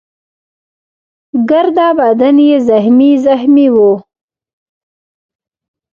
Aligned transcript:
ګرده 1.49 1.87
بدن 1.99 2.37
يې 2.47 2.57
زخمي 2.69 3.11
زخمي 3.25 3.67
وو. 3.75 3.91